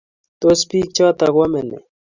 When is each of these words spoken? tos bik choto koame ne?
tos 0.41 0.59
bik 0.69 0.87
choto 0.95 1.25
koame 1.35 1.61
ne? 1.69 1.77